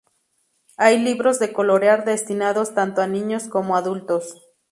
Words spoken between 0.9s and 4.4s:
libros de colorear destinados tanto a niños como adultos.